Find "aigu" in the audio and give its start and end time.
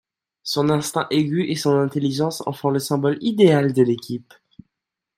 1.11-1.43